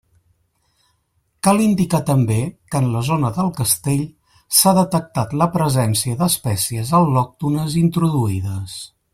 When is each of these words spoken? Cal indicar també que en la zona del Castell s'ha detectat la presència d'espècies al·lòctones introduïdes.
Cal 1.47 1.59
indicar 1.65 1.99
també 2.07 2.37
que 2.73 2.79
en 2.83 2.87
la 2.95 3.03
zona 3.11 3.31
del 3.37 3.51
Castell 3.59 4.01
s'ha 4.61 4.75
detectat 4.81 5.39
la 5.43 5.51
presència 5.59 6.19
d'espècies 6.23 6.95
al·lòctones 7.03 7.81
introduïdes. 7.87 8.81